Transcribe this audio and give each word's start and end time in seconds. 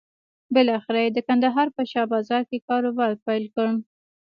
بالاخره 0.53 0.99
یې 1.05 1.09
د 1.13 1.19
کندهار 1.27 1.67
په 1.75 1.81
شا 1.91 2.03
بازار 2.13 2.41
کې 2.49 2.65
کاروبار 2.69 3.11
پيل 3.25 3.43
کړ. 3.55 3.67